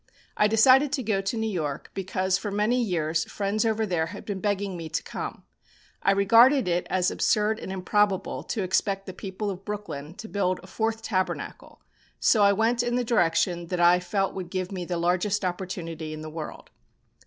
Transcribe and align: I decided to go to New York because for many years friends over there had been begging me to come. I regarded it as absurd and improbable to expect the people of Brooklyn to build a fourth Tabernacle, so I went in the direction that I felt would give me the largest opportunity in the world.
I 0.35 0.47
decided 0.47 0.91
to 0.93 1.03
go 1.03 1.21
to 1.21 1.37
New 1.37 1.45
York 1.51 1.91
because 1.93 2.35
for 2.39 2.49
many 2.49 2.81
years 2.81 3.23
friends 3.25 3.65
over 3.65 3.85
there 3.85 4.07
had 4.07 4.25
been 4.25 4.39
begging 4.41 4.75
me 4.75 4.89
to 4.89 5.03
come. 5.03 5.43
I 6.01 6.09
regarded 6.11 6.67
it 6.67 6.87
as 6.89 7.11
absurd 7.11 7.59
and 7.59 7.71
improbable 7.71 8.41
to 8.45 8.63
expect 8.63 9.05
the 9.05 9.13
people 9.13 9.51
of 9.51 9.63
Brooklyn 9.63 10.15
to 10.15 10.27
build 10.27 10.59
a 10.63 10.65
fourth 10.65 11.03
Tabernacle, 11.03 11.83
so 12.19 12.41
I 12.41 12.51
went 12.51 12.81
in 12.81 12.95
the 12.95 13.03
direction 13.03 13.67
that 13.67 13.79
I 13.79 13.99
felt 13.99 14.33
would 14.33 14.49
give 14.49 14.71
me 14.71 14.85
the 14.85 14.97
largest 14.97 15.45
opportunity 15.45 16.13
in 16.13 16.21
the 16.23 16.31
world. 16.31 16.71